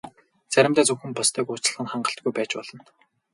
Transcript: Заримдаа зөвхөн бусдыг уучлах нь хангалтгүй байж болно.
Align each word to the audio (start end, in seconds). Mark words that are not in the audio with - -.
Заримдаа 0.53 0.85
зөвхөн 0.87 1.11
бусдыг 1.15 1.47
уучлах 1.49 1.77
нь 1.83 1.91
хангалтгүй 1.91 2.33
байж 2.35 2.51
болно. 2.57 2.81